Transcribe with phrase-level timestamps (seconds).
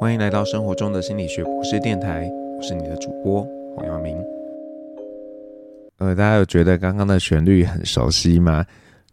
[0.00, 4.16] 欢迎来到生活中的心理学博士电台，我是你的主播黄耀明。
[5.96, 8.64] 呃，大家有觉得刚刚的旋律很熟悉吗？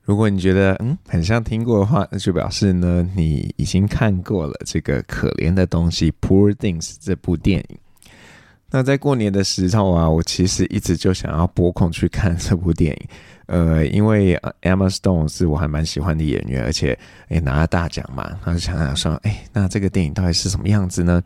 [0.03, 7.77] 如果你觉得嗯很像听过的话，那就表示呢你已经看过了这个可怜的东西 Poor Things 这部电影。
[8.71, 13.07] 那在过年的时候啊，我其实一直就想要拨空去看这部电影。
[13.47, 16.97] 呃，因为 Emma Stone 是我还蛮喜欢的演员，而且
[17.29, 21.21] 也拿了大奖嘛，他就想想说，哎那这个电影到底是什么样子呢？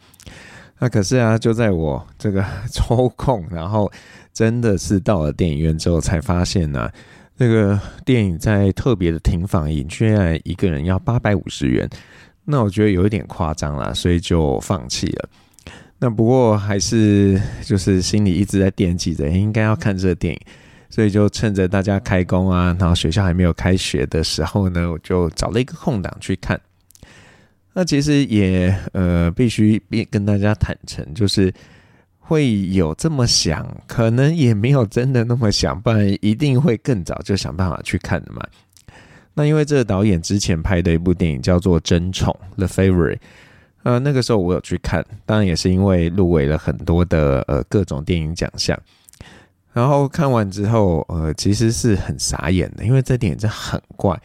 [0.77, 3.89] 那可是啊，就在我这个 抽空，然后
[4.33, 6.93] 真的是到了电影院之后，才发现呢、啊，
[7.37, 11.89] 这个电影在特别的停放映，居然一个人要八百五十元，
[12.43, 15.29] 那我觉得有一点夸张啦，所以就放弃了。
[15.99, 20.39] 那不过还是就是心里一直在惦记着，应该要看这个电影。
[20.91, 26.59] 所以就趁着大家开工啊，然后学校还没有开学的时候呢，我就找了一个空档去看。
[27.73, 31.53] 那其实也呃必须跟大家坦诚，就是
[32.17, 38.41] 会有这么想，可能也没有真的那么想，不然一定会更早就想办法去看的嘛。
[39.35, 43.19] 那因为这个导演之前拍的一部电影叫做《争宠》（The Favorite），
[43.83, 48.77] 呃，那个时候我有去看，当然也是因为入围了很多的呃各种电影奖项。
[49.71, 54.19] 然后看完之后，呃，其实是很傻眼的，因为这电影真很怪。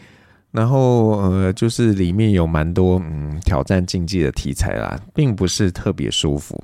[0.50, 6.62] 然后，呃，就是里面有蛮多嗯挑战竞技的题材啦，并不是特别舒服。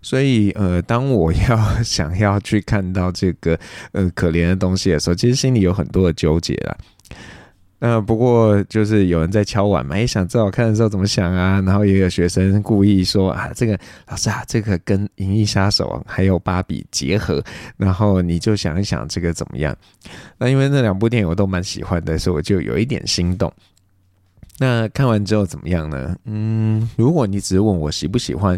[0.00, 3.58] 所以，呃，当我 要想要去看到这个
[3.92, 6.76] 呃可怜的东西的时候，其实心里有很多的纠结啦。
[7.84, 11.60] 那不过就是有人在敲碗嘛，也想知道我看的时候怎么想啊。
[11.66, 17.42] 然后也有学生故意说啊，这个老师啊，这个跟《银翼杀手》还有《芭比》结合，
[17.76, 19.76] 然后你就想一想这个怎么样？
[20.38, 23.52] 那因为那两部电影我都蛮喜欢的，所以我就有一点心动。
[24.60, 26.16] 那看完之后怎么样呢？
[26.26, 28.56] 嗯，如果你只是问我喜不喜欢，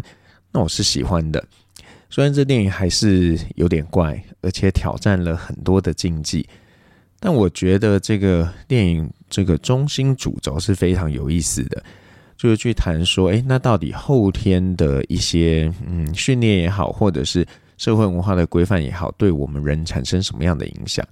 [0.51, 1.43] 那我是喜欢的。
[2.11, 6.47] 虽然这电影还是有点怪，而且挑战了很多的禁忌。
[7.27, 11.83] 但我觉得这个电影这个中心主轴是非常有意思的，
[12.37, 17.43] 就是去谈说，诶，那到底后天的一些嗯训练也好，或者是
[17.79, 21.03] 社会文化的规范也好，对我们人产生什么样的影响？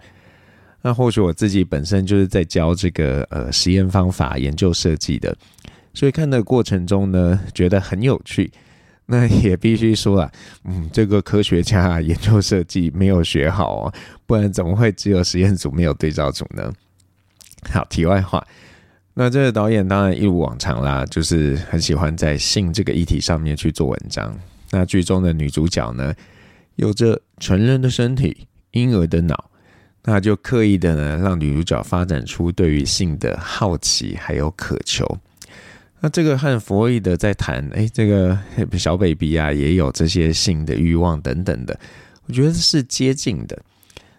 [0.83, 5.35] 那或许我自己本身就是在教这个呃实验方法研究设计的，
[5.95, 8.51] 所以看的过程中呢，觉得很有趣。
[9.07, 10.31] 那也必须说啊，
[10.63, 13.93] 嗯，这个科学家，研究设计没有学好哦，
[14.25, 16.71] 不然怎么会只有实验组没有对照组呢？
[17.69, 18.45] 好，题外话，
[19.13, 24.33] 那这个导演当然一如往常啦，就是很喜欢在性这个议题上面去做文章。
[24.71, 26.13] 那剧中的女主角呢，
[26.77, 29.49] 有着成人的身体、婴儿的脑，
[30.03, 35.05] 那就刻意的呢，让女主角发展出对于性的好奇还有渴求。
[36.03, 38.37] 那这个和弗洛伊德在谈，哎，这个
[38.77, 41.79] 小 baby 啊，也有这些性的欲望等等的，
[42.25, 43.57] 我觉得是接近的。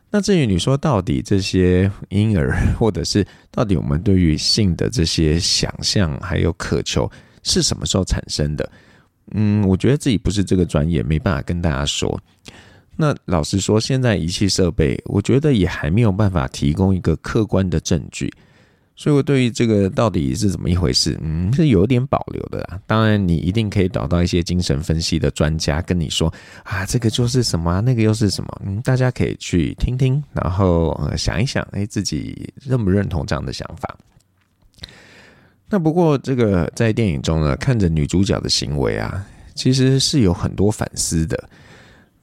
[0.09, 7.11] 那至于你说到底这些婴儿，或者是到底我们对于性的这些想象还有渴求
[7.43, 8.73] 是什么时候产生的？
[9.33, 12.19] 嗯，我觉得自己不是这个专业，没办法跟大家说。
[12.97, 18.33] 那老实说，现在仪器设备，我觉得也还没有办法提供一个客观的证据。
[18.97, 22.81] 所以，我对于这个到底是怎么一回事，嗯，是有点保留的啦。
[22.87, 26.33] 当然，你一定可以找到一些精神分析的专家跟你说
[26.63, 33.99] 啊，这个就是什么，那个又是什么，嗯，大家可以去听听，然后呃想一想，哎，自己认不认同这样的想法？
[35.69, 41.49] 那不过，这个在电影中呢，看着女主角的行为啊，其实是有很多反思的。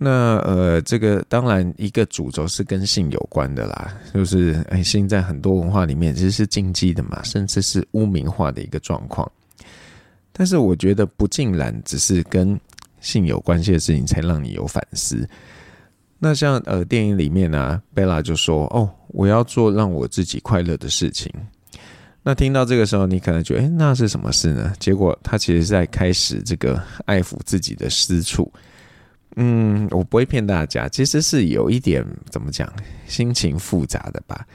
[0.03, 9.31] 那呃，这个当然一个主轴是跟性有关的啦，就是哎，性在很多文化里面其实是禁忌的嘛，甚至是污名化的一个状况。
[10.33, 12.59] 但是我觉得不尽然只是跟
[12.99, 15.29] 性有关系的事情才让你有反思。
[16.17, 21.31] 那像呃电影里面呢，贝拉就说：“哦，我要做让我自己快乐的事情。”
[22.23, 24.73] 那听到这个时候，你可能觉得，哎，那是什么事呢？
[24.79, 28.51] 结果他其实是在开始这个爱抚自己的私处。
[29.35, 32.71] 嗯，我不会骗大家，其实是有一点怎么讲，
[33.07, 34.45] 心情复杂的吧。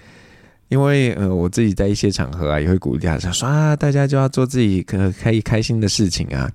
[0.68, 6.50] 因为呃，我自己在一些场合啊，也会鼓励大家说啊，大家就要做自己可可以开心的事情啊。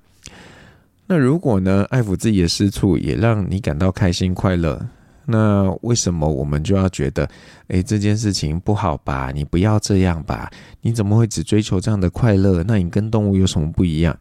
[1.06, 4.86] 那如果呢，爱抚自己的私处也让你感到开心快乐，
[5.24, 7.28] 那为什么我们就要觉得，
[7.68, 9.30] 诶，这件事情不好吧？
[9.34, 10.50] 你不要这样吧？
[10.80, 12.62] 你怎么会只追求这样的快乐？
[12.62, 14.16] 那你跟动物有什么不一样？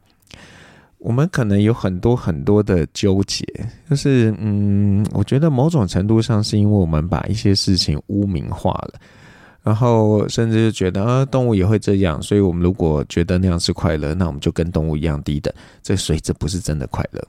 [1.01, 3.43] 我们可能有很多很多的纠结，
[3.89, 8.99] 就是嗯，我觉得某种程度上是因为我们把一些事情污名化了，
[9.63, 15.51] 然后甚至就觉得啊，动物也会这样，所以我们如果觉得那样是快乐，那我们就跟动物一样低等。
[15.81, 17.27] 这所以这不是真的快乐。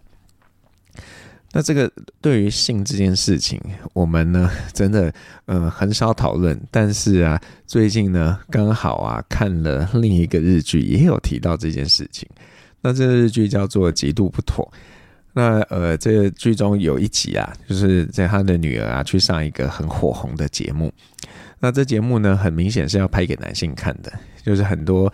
[1.50, 1.90] 那这个
[2.20, 3.58] 对于性这件事情，
[3.94, 5.10] 我们呢真的
[5.46, 6.60] 呃很少讨论。
[6.70, 12.28] 但是啊，最近呢刚好啊看了另一个日剧，也有提到这件事情。
[12.82, 14.70] 那这日剧叫做《极度不妥》。
[15.32, 20.92] 那呃，这剧中有一集啊，就是在他的女儿啊去上一个很火红的节目。
[21.58, 24.12] 那这节目呢，很明显是要拍给男性看的，
[24.44, 25.10] 就是很多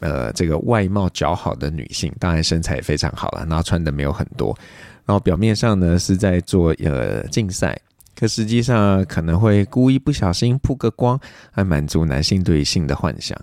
[0.00, 4.56] 呃这个外貌姣好的女性，当然身材也非常好了，然后穿的没有很多。
[5.04, 7.78] 然后表面上呢是在做呃竞赛，
[8.16, 11.20] 可实际上可能会故意不小心曝个光，
[11.54, 13.40] 来满足男性对性的幻想。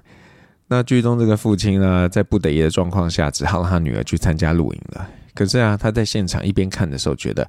[0.71, 5.09] 那剧中这个父亲呢，在不得已的状况下，只好让他女儿去参加录影了。
[5.33, 7.47] 可是啊，他在现场一边看的时候，觉得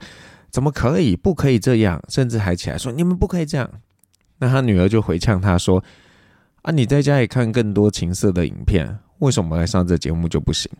[0.51, 3.71] 怎么可以，不可以这样，甚至还起来说你们不可以这样。
[4.39, 5.85] 那他女儿就回呛他说
[6.63, 10.73] ：“啊，你在家里看更多情色的影片，为什么来上这节目就不行？”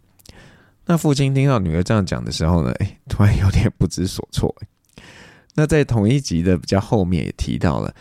[0.87, 4.55] 那父亲听到女儿这样讲的时候呢，哎，突然有点不知所措。
[5.55, 7.95] 那在同一集的比较后面也提到了，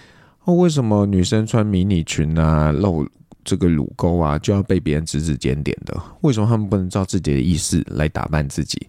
[0.46, 3.06] 哦，为什么女生穿迷你裙啊，露
[3.44, 5.96] 这个乳沟啊，就要被别人指指点点的？
[6.22, 8.88] 为什么他们不能照自己的意思来打扮自己？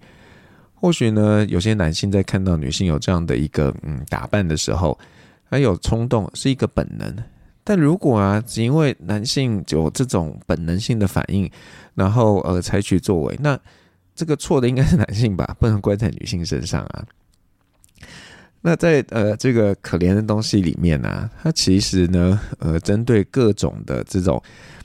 [0.74, 4.98] 或许呢，有些男性在看到女性有这样的一个嗯打扮的时候，
[5.44, 7.14] 还有冲动，是一个本能。
[7.62, 11.50] 但如果啊，只因为男性有这种本能性的反应，
[11.94, 13.58] 然后呃采取作为，那
[14.14, 17.04] 这个错的应该是男性吧，不能怪在女性身上啊。
[18.62, 24.42] 那在呃这个可怜的东西里面呢、它其实呢，呃，针对各种的这种，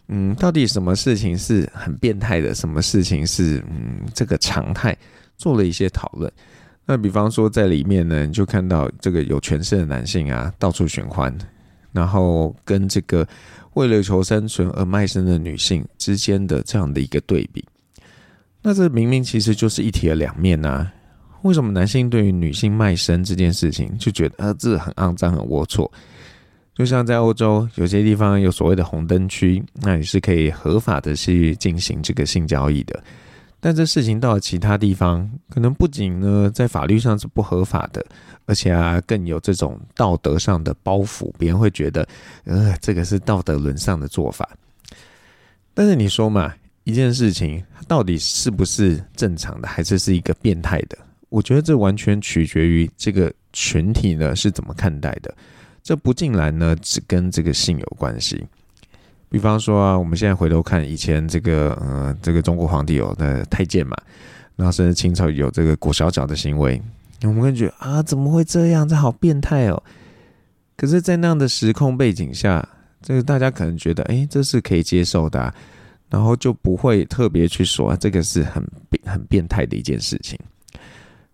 [0.07, 4.95] 嗯，到底什么事情是很变态的，什么事情是嗯这个常态，
[5.38, 6.31] 做了一些讨论。
[6.86, 11.36] 那比方说在里面呢，你就看到这个有权势的男性啊，到处寻欢，
[11.92, 13.28] 然后跟这个
[13.74, 17.66] 为了求生存而卖身的女性之间的这样的一个对比。
[18.62, 20.94] 那这明明其实就是一体的两面呐、啊，
[21.45, 25.88] 为什么男性对于女性卖身这件事情就觉得啊这很肮脏很龌龊？
[26.74, 33.01] 就像在欧洲有些地方有所谓的红灯区，那也是可以合法的去进行这个性交易的。
[33.59, 38.03] 但这事情到了其他地方，可能不仅呢在法律上是不合法的，
[38.47, 42.07] 而且啊更有这种道德上的包袱，别人会觉得
[42.45, 44.50] 呃这个是道德沦丧的做法。
[45.75, 46.51] 但是你说嘛？
[46.86, 50.97] 一件事情，它到底是不是正常的，还是是一个变态的？
[51.30, 55.33] 我觉得这完全取决于这个群体呢是怎么看待的。
[55.83, 58.45] 这不尽然呢只跟这个性有关系。
[59.30, 63.95] 比方说啊，我们现在回头看以前这个呃这个中国皇帝有的太监嘛，
[64.56, 66.81] 然后甚至清朝有这个裹小脚的行为，
[67.24, 68.88] 我们会觉啊怎么会这样？
[68.88, 69.83] 这好变态哦。
[70.78, 72.68] 可是，在那样的时空背景下，
[73.01, 75.54] 这个大家可能觉得，诶，这是可以接受的啊。
[76.10, 80.39] 然后就不会特别去说啊，这个是很变很变态的一件事情。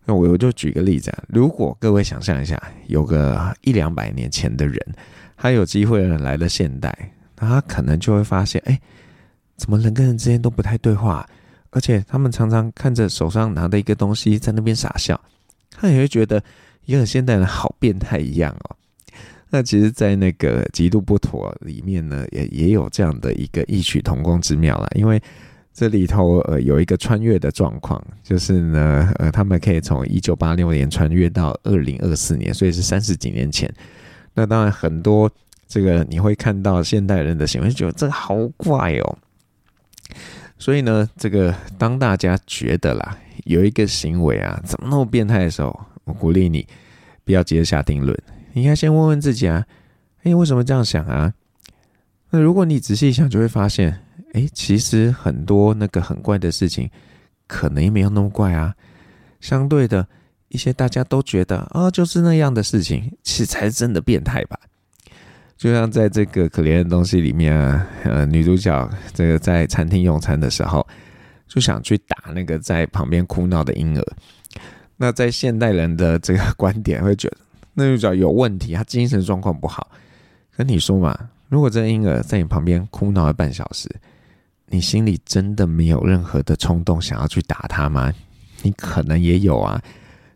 [0.05, 4.77] 那我我就举个例子啊，如果各位想象一下，有个一两百年前的人，
[5.37, 8.79] 他有机会来了现代，那他可能就会发现，哎，
[9.55, 11.27] 怎么人跟人之间都不太对话，
[11.69, 15.19] 而且他们常常看着手上拿的一个东西在那边傻笑，
[15.69, 16.43] 他也会觉得
[16.85, 18.75] 一个现代人好变态一样哦。
[19.53, 24.87] 那其实，在那个极度不妥里面呢，也也有这样的一个异曲同工之妙啦。
[24.95, 25.21] 因为
[25.73, 33.73] 这里头呃有一个穿越的状况，就是呢呃他们可以从一九八六年穿越到二零二四年，所以是三十几年前。
[34.33, 35.29] 那当然很多
[35.67, 39.17] 这个你会看到现代人的行为，觉得这个好怪哦。
[40.57, 46.67] 所以呢，这个当大家觉得啦有一个行为啊怎么那么变态的时候，我鼓励你
[47.23, 48.17] 不要急着下定论。
[48.53, 49.65] 应该先问问自己啊，
[50.23, 51.33] 哎，为什么这样想啊？
[52.29, 54.01] 那如果你仔细想，就会发现，
[54.33, 56.89] 哎，其实很多那个很怪的事情，
[57.47, 58.73] 可能也没有那么怪啊。
[59.39, 60.07] 相对的，
[60.49, 64.59] 一些大家都觉得啊，就是那样的事情，其实才是真的变态吧。
[65.57, 70.87] 就像在这个可怜的东西里面啊，呃，女主角这个在餐厅用餐的时候，
[71.47, 74.05] 就想去打那个在旁边哭闹的婴儿。
[74.97, 77.37] 那在现代人的这个观点，会觉得。
[77.73, 79.89] 那就叫有问题，他精神状况不好。
[80.55, 83.89] 跟你说嘛，如果这个婴儿在你旁边哭闹了半小时，
[84.71, 88.11] 你心里真的没有任何的冲动想要去打他吗？
[88.63, 89.81] 你可能也有啊，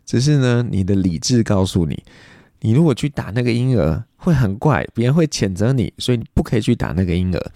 [0.04, 2.02] 只是呢，你的理智告诉你，
[2.60, 7.52] 你如果去打那个婴儿会很怪，别人会谴责你，所以你不可以去打那个婴儿。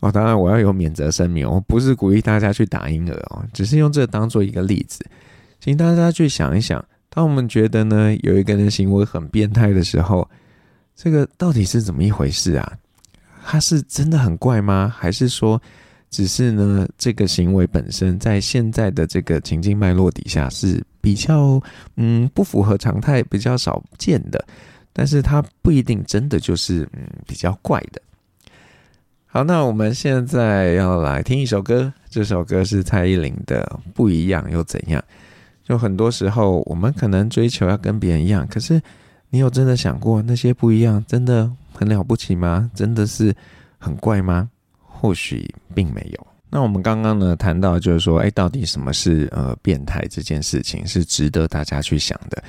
[0.00, 5.04] 哦，当然我要有免责声明，我不是鼓励大家去打婴儿哦，只是用这当做一个例子，
[5.60, 6.84] 请大家去想一想。
[7.08, 10.28] 当我们觉得呢，有一个人行为很变态的时候，
[10.96, 12.72] 这个到底是怎么一回事啊？
[13.46, 14.92] 他是真的很怪吗？
[14.94, 15.62] 还是说，
[16.14, 21.60] 只是呢，这个行为本身在现在的这个情境脉络底下是比较
[21.96, 24.44] 嗯不符合常态、比较少见的，
[24.92, 28.00] 但是它不一定真的就是嗯比较怪的。
[29.26, 35.02] 好，那我们现在要来听一首歌，这首歌是蔡依林的《不一样又怎样》。
[35.64, 38.80] 就很多时候，我们可能追求要跟别人一样，可是
[39.30, 42.70] 你有真的想过，那些不一样真的很了不起吗？
[42.72, 43.34] 真的是
[43.78, 44.48] 很怪吗？
[45.04, 46.26] 或许并没有。
[46.48, 52.42] 那我们刚刚呢谈到，就是说，哎，到底什么是呃变态这件事情，是值得大家去想的。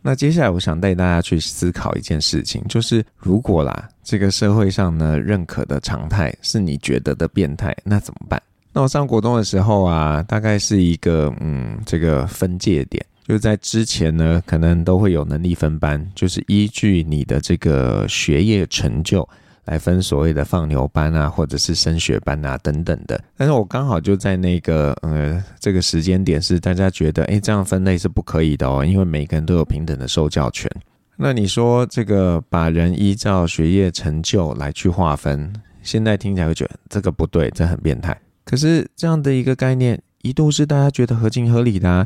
[0.00, 8.40] 那接下来，我想带大家去思考一件事情，就是如果啦，这个社会上呢认可的常态是你觉得的变态，那怎么办？
[8.72, 19.28] 那我上国中的时候啊，大概是一个嗯，这个分界点，就是在之前呢，可能都会有能力分班，就是依据你的这个学业成就。
[19.64, 23.22] 来分所谓的放牛班啊，或者是升学班啊等等的。
[23.36, 30.70] 但是我刚好就在那个呃这个时间点，是大家觉得诶这样分类是不可以的哦，因为每个人都有平等的受教权。
[31.16, 35.52] 那你说这个把人依照学业成就来去划分，
[35.82, 38.18] 现在听起来会觉得这个不对，这很变态。
[38.44, 42.04] 可是这样的一个概念一度是大家觉得合情合理的啊，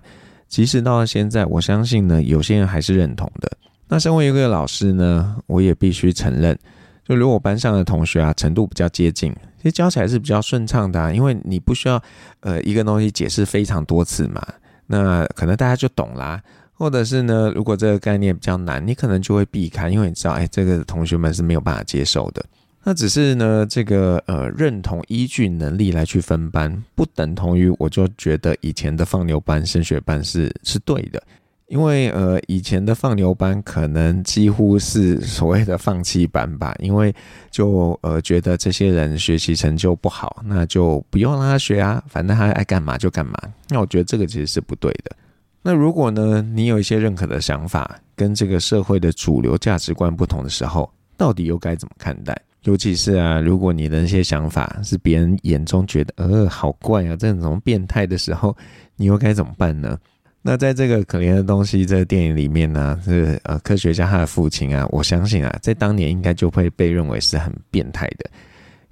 [0.48, 3.50] 即使到了现在，我相信呢有些人还是认同的。
[3.88, 6.58] 那身为一个老师呢，我也必须承认。
[7.06, 12.02] 就如果班上的同学啊，程度比较接近，其实教起来是比较顺畅的啊，因为你不需要
[12.40, 14.44] 呃一个东西解释非常多次嘛，
[14.86, 16.42] 那可能大家就懂啦。
[16.78, 22.44] 或者是呢，如果这个概念比较难，你可能就会避开，因为你知道，哎，这个同学们是没有办法接受的。
[22.84, 31.22] 那只是呢，这个呃认同依据能力来去分班，不等同于我就觉得以前的放牛班、升学班是是对的。
[31.68, 37.12] 因为呃，以前的放牛班可能几乎是所谓的放弃班吧，因为
[37.50, 43.34] 就呃觉得这些人学习成就不好，那就不用让他学啊，反正他爱干嘛就干嘛。
[43.68, 45.16] 那我觉得这个其实是不对的。
[45.60, 52.40] 那如果呢，你有一些认可的想法，跟这个社会的主流价值观不同的时候，到底又该怎么看待？
[52.62, 58.56] 尤其是啊，如果你的那些想法是别人眼中觉得呃好怪啊，这种变态的时候，
[58.94, 59.98] 你又该怎么办呢？
[60.46, 68.30] 那在这个可怜的东西这个电影里面呢，是呃科学家他的父亲啊，我相信啊，在当年应该就会被认为是很变态的，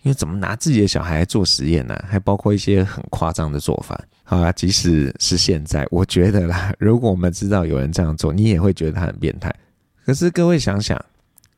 [0.03, 1.97] 因为怎么拿自己的小孩来做实验呢？
[2.09, 3.97] 还包括一些很夸张的做法。
[4.25, 9.55] 好啊，即使是现在，我觉得啦，如果我们知道有人这样做，你也会觉得他很变态。
[10.05, 11.01] 可是各位想想，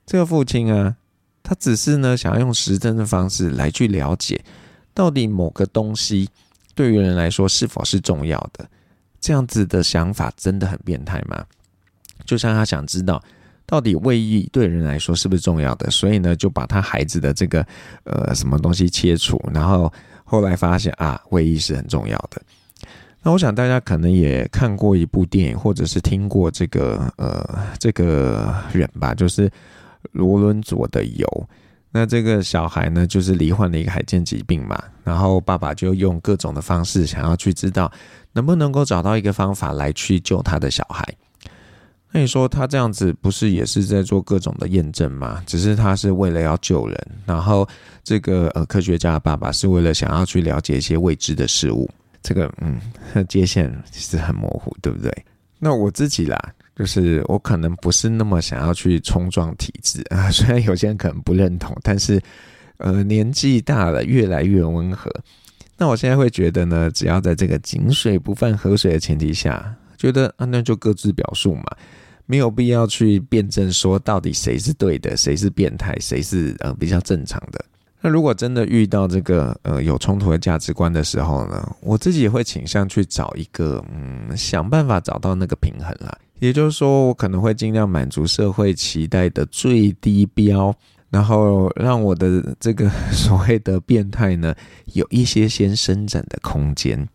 [0.04, 0.94] 这个父亲啊，
[1.42, 4.38] 他只是呢想要用实证的方式来去了解，
[4.92, 6.28] 到底某个东西
[6.74, 8.68] 对于人来说是否是重要的。
[9.20, 11.44] 这样子的想法真的很变态吗？
[12.24, 13.22] 就像他想知道
[13.66, 17.66] 到底胃液对人来说是不是重要的，所以呢就把他孩子的这个
[18.04, 19.92] 呃什么东西切除，然后
[20.24, 22.40] 后来发现啊胃液是很重要的。
[23.22, 29.50] 那我想大家可能也看过一部电影，或者是听过这个呃这个人吧，就是
[30.12, 31.48] 罗伦佐的油。
[31.98, 37.90] 那这个小孩呢，就是罹患了一个罕见疾病嘛，然后爸爸就用各种的方式想要去知道
[38.34, 41.02] 能不能够找到一个方法来去救他的小孩。
[42.12, 45.42] 那你说他这样子不是也是在做各种的验证吗？
[45.46, 47.66] 只是他是为了要救人，然后
[48.04, 51.88] 这个呃科学家的爸爸是为了想要去了解一些未知的事物。
[52.22, 52.78] 这个嗯，
[53.26, 55.10] 界限其实很模糊，对不对？
[55.58, 56.38] 那我自己啦。
[56.76, 62.20] 就是我可能不是那么想要去冲撞体制啊， 虽然有些人可能不认同，但是
[62.76, 65.10] 呃年纪大了越来越温和。
[65.78, 71.64] 那我现在会觉得呢，只要在这个井水不犯河水的前提下，觉得啊那就各自表述嘛，
[72.26, 77.64] 没有必要去辩证说到底谁是对的，谁是变态，谁是呃比较正常的。
[78.02, 86.16] 那如果真的遇到这个呃有冲突的价值观的时候呢，我自己会倾向去找一个嗯想办法找到那个平衡啦。
[86.38, 90.74] 也就是说，我可能会尽量满足社会期待的最低标，
[91.10, 94.54] 然后让我的这个所谓的变态呢，
[94.92, 97.08] 有一些先伸展的空间。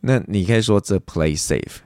[0.00, 1.78] 那你可以说这 play safe，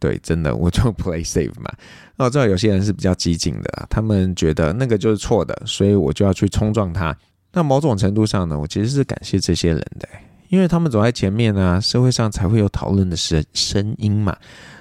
[0.00, 1.72] 对，真的我就 play safe 嘛。
[2.16, 7.16] 那我知道有些人是比较激进的，他们觉得那个就是错的，所以我就要去冲撞他。
[7.52, 10.08] 那某种程度上呢，我其实是感谢这些人的，
[10.48, 14.36] 因为他们走在前面啊，社会上才会有讨论的声声音嘛。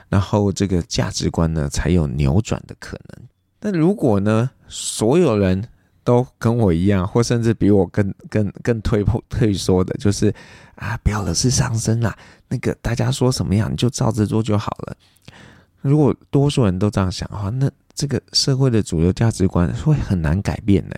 [0.09, 3.27] 然后这个价值观呢，才有扭转的可能。
[3.59, 5.67] 但如果呢，所有人
[6.03, 10.33] 都跟我一样，或甚至比我更更更退步退缩的，就是
[10.75, 14.97] 啊，不要惹事上身啦，那个大家说什么样，你就照着做就好了。
[15.81, 20.95] 如果多数人都这样想的话，那这个社会的主流价值观会很难改变呢。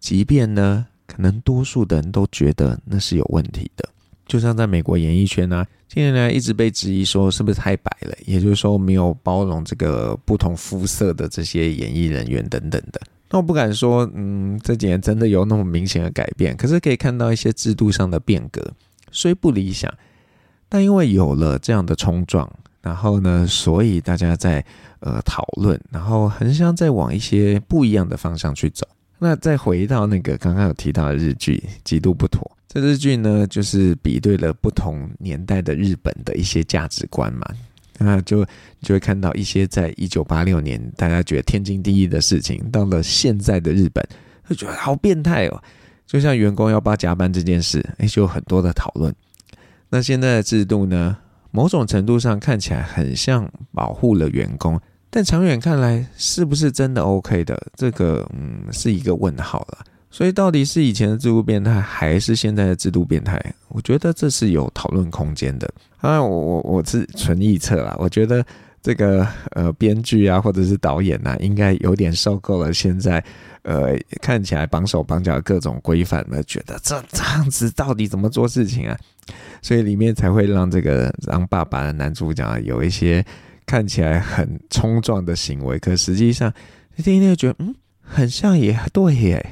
[0.00, 3.88] 即便呢，可能多数的人都觉得那是有问题的。
[4.32, 12.98] 就像在美国演艺圈啊，近年来一直被质疑说是不是太白了，也就是说没有包容这个不同肤色的这些演艺人员等等的。
[13.28, 18.72] 那我不敢说，嗯，这几年真的有那么明显的改变，可是可以看到一些制度上的变革，
[19.10, 19.92] 虽不理想，
[20.66, 24.64] 但因为有了这样的冲撞，然后呢，所以大家在
[25.00, 28.88] 呃讨论，然后很想再往一些不一样的方向去走。
[29.18, 32.40] 那再回到那个刚刚有提到的日剧《极度不妥》。
[32.72, 37.46] 这日剧呢，就是比对了不同年代的日本的一些价值观嘛，
[37.98, 38.42] 那就
[38.80, 44.02] 就会看到一些在一九八六年大家觉得天经地义的事情，到了现在的日本，
[44.48, 45.62] 就觉得好变态哦。
[46.06, 49.14] 就像员工要不要加班这件事，诶，就有很多的讨论。
[49.90, 51.14] 那现在的制度呢，
[51.50, 57.70] 某种程度上看起来很像保护了员工，但长远看来，是不是真的 OK 的？
[57.74, 59.84] 这个嗯，是一个问号了。
[60.12, 63.42] 所以到底是以前的制度变态，还是现在的制度变态？
[63.68, 65.68] 我觉得这是有讨论空间的。
[66.02, 67.96] 当然，我我我是纯臆测啦。
[67.98, 68.44] 我觉得
[68.82, 73.24] 这个呃编剧啊，或者是导演啊，应该有点受够了现在
[73.62, 78.98] 呃看起来绑手绑脚各种规范那，觉得这这样子到底怎么做事情啊？
[79.62, 83.24] 所以里面才会让这个让爸爸的男主角有一些
[83.64, 86.52] 看起来很冲撞的行为，可实际上
[86.96, 89.46] 你听一听觉得嗯，很像也对耶。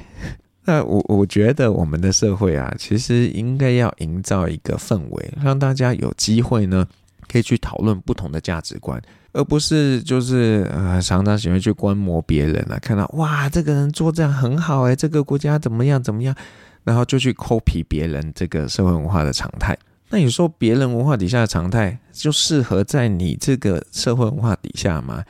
[0.63, 6.87] 那我我觉得我们的社会啊，其实应该要营造一个氛围，让大家有机会呢，
[7.27, 9.01] 可以去讨论不同的价值观，
[9.33, 16.35] 而不是就是呃常常喜欢去观摩别人啊，看到哇这个人做这样很好诶，这个国家怎么样怎么样，
[16.83, 19.75] 然后就去 copy 别人这个社会文化的常态。
[20.11, 25.23] 那你说别人文化底下的常态就适合在你这个社会文化底下吗？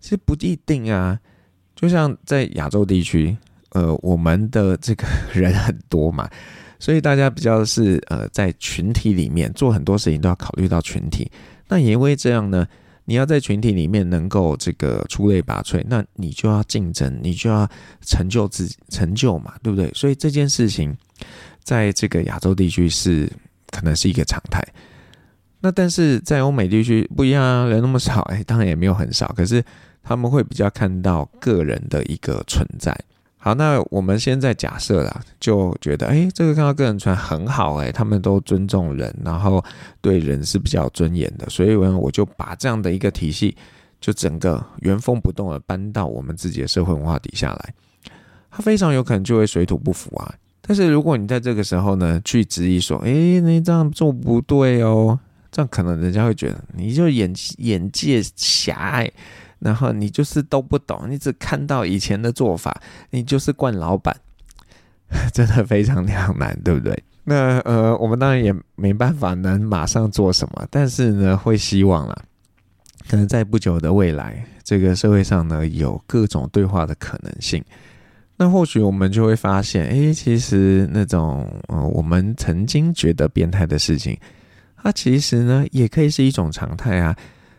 [0.00, 1.20] 其实不一定啊，
[1.76, 3.36] 就像在亚洲地区。
[3.72, 6.28] 呃，我们的这个人很多嘛，
[6.78, 11.30] 所以大家比较是呃，在群体里面做很多事情都要考虑到群体。
[11.68, 12.66] 那也因为这样呢，
[13.04, 17.68] 你要在群体里面能够这个出类拔萃，那你就要竞争，你就要
[18.02, 19.90] 成就自己，成就嘛，对不对？
[19.94, 20.94] 所以这件事情
[21.62, 23.30] 在这个亚洲地区是
[23.70, 24.62] 可能是一个常态。
[25.60, 29.64] 那但是在欧美地区不一样啊，人那么少，哎，当然也没有很少，可是
[30.02, 32.92] 他们会比较看到个人的一个存在。
[33.44, 39.60] 好，那我们现在假设啦，就觉得，哎，这个看到个人传很好，哎，他们都尊重人，然后
[40.00, 43.56] 对人是比较尊严的，所以呢，我就把这样的一个体系，
[44.00, 47.74] 就整个原封不动的搬到我们自己的社会文化底下来，
[48.48, 50.32] 它非常有可能就会水土不服啊。
[50.60, 55.18] 但是如果你在这个时候呢，去质疑说，哎，你这样做不对哦，
[55.50, 59.10] 这样可能人家会觉得你就眼眼界狭隘。
[59.62, 64.14] 然后你就是都不懂，你只看到以前的做法，你就是惯老板，
[65.32, 67.00] 真的非常两难，对不对？
[67.24, 72.16] 那呃，我们当然也没办法能马上做什么，但是呢，会希望啦，
[73.08, 77.64] 可能在不久的未来，这个社会上呢，有各种对话的可能性。
[78.36, 84.18] 那或许我们就会发现，诶，其实那种呃，我们曾经觉得变态的事情，
[84.82, 87.16] 它其实呢，也可以是一种常态啊。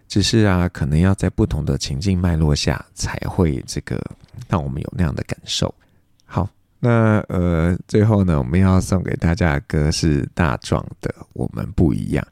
[0.07, 3.99] 只是啊，可能要在不同的情境脉络下，才会这个
[4.47, 5.73] 让我们有那样的感受。
[6.25, 6.47] 好，
[6.79, 12.23] 那呃，最后呢，我们要送给大家的歌是大壮的《我们不一样》。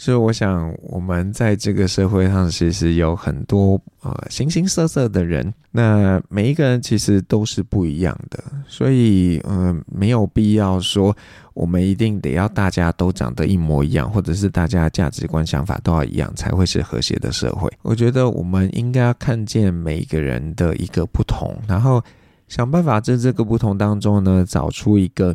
[0.00, 5.24] 所以我想，我们在这个社会上，其实有很多呃形形色色的。
[5.24, 5.52] 人。
[5.72, 11.14] 那每一个人其实都是不一样的，所以呃，没有必要说
[11.52, 17.32] 我们一定得要大家都长得一模一样，或者是大家价值观想法都要一样，才会是和谐的。
[17.32, 17.68] 社会。
[17.82, 20.74] 我觉得我们应该要看见每一个人的。
[20.76, 22.00] 一个不同，然后
[22.46, 25.34] 想办法在这个不同当中呢，找出一个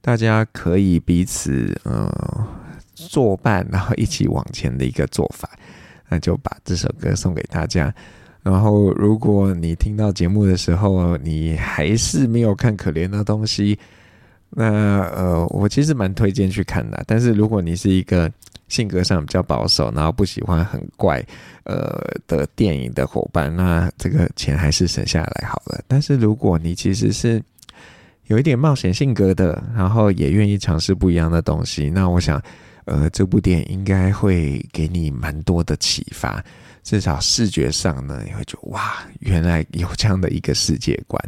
[0.00, 2.08] 大家可以彼此呃。
[3.08, 5.48] 作伴，然后一起往前的一个做法，
[6.08, 7.92] 那就把这首歌送给大家。
[8.42, 13.76] 然后，如果你听到节目的时候，你还是没有看《可怜的东西》，
[14.48, 17.04] 那呃，我其实蛮推荐去看的。
[17.06, 18.32] 但是，如果你是一个
[18.68, 21.22] 性格上比较保守，然后不喜欢很怪
[21.64, 25.78] 呃的电影的伙伴，那这个钱还是省下来好了。
[25.86, 27.42] 但是，如果你其实是
[28.28, 32.42] 有一点冒险性格的，然后也愿意尝试不一样的东西，那我想。
[32.90, 36.44] 呃，这部电影应该会给你蛮多的启发，
[36.82, 41.22] 至少视觉上呢，你会觉得哇，原来有这样的一个世界观，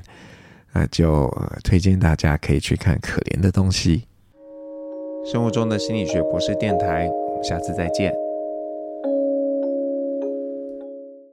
[0.73, 1.31] 那就、
[1.63, 4.03] 推荐大家可以去看《可怜的东西》。
[5.33, 8.13] 生活中的心理学博士电台，我们下次再见。